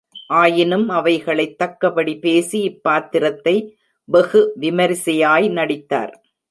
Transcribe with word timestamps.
ஆயினும் 0.27 0.89
அவைகளைத் 0.89 1.57
தக்கபடி 1.57 2.19
பேசி 2.19 2.61
இப் 2.61 2.83
பாத்திரத்தை 2.83 3.55
வெகு 4.09 4.53
விமரிசையாய் 4.61 5.51
நடித்தார். 5.51 6.13